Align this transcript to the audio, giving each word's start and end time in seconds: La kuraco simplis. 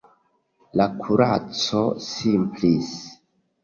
La 0.81 0.87
kuraco 1.03 1.85
simplis. 2.09 2.95